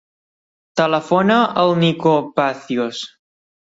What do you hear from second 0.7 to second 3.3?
Telefona al Nico Pacios.